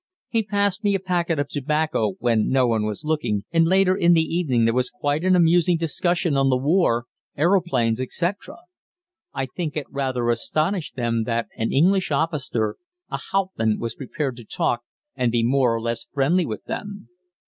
He 0.29 0.41
passed 0.41 0.83
me 0.83 0.95
a 0.95 0.99
packet 0.99 1.37
of 1.37 1.47
tobacco 1.47 2.13
when 2.17 2.49
no 2.49 2.65
one 2.65 2.87
was 2.87 3.03
looking, 3.05 3.43
and 3.51 3.67
later 3.67 3.95
in 3.95 4.13
the 4.13 4.23
evening 4.23 4.65
there 4.65 4.73
was 4.73 4.89
quite 4.89 5.23
an 5.23 5.35
amusing 5.35 5.77
discussion 5.77 6.35
on 6.35 6.49
the 6.49 6.57
war, 6.57 7.05
aeroplanes, 7.37 8.01
etc. 8.01 8.55
I 9.31 9.45
think 9.45 9.77
it 9.77 9.85
rather 9.91 10.27
astonished 10.31 10.95
them 10.95 11.25
that 11.25 11.49
an 11.55 11.71
English 11.71 12.09
officer, 12.09 12.77
a 13.11 13.19
"Hauptmann," 13.29 13.77
was 13.77 13.93
prepared 13.93 14.37
to 14.37 14.43
talk 14.43 14.81
and 15.15 15.31
be 15.31 15.43
more 15.43 15.75
or 15.75 15.79
less 15.79 16.07
friendly 16.11 16.47
with 16.47 16.63
them. 16.63 17.07